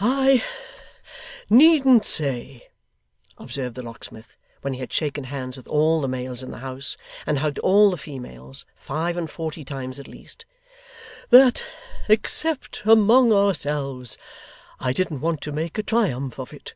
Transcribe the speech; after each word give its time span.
'I 0.00 0.44
needn't 1.48 2.04
say,' 2.04 2.68
observed 3.38 3.74
the 3.74 3.80
locksmith, 3.80 4.36
when 4.60 4.74
he 4.74 4.80
had 4.80 4.92
shaken 4.92 5.24
hands 5.24 5.56
with 5.56 5.66
all 5.66 6.02
the 6.02 6.08
males 6.08 6.42
in 6.42 6.50
the 6.50 6.58
house, 6.58 6.98
and 7.26 7.38
hugged 7.38 7.58
all 7.60 7.90
the 7.90 7.96
females, 7.96 8.66
five 8.76 9.16
and 9.16 9.30
forty 9.30 9.64
times, 9.64 9.98
at 9.98 10.06
least, 10.06 10.44
'that, 11.30 11.64
except 12.06 12.82
among 12.84 13.32
ourselves, 13.32 14.18
I 14.78 14.92
didn't 14.92 15.22
want 15.22 15.40
to 15.40 15.52
make 15.52 15.78
a 15.78 15.82
triumph 15.82 16.38
of 16.38 16.52
it. 16.52 16.74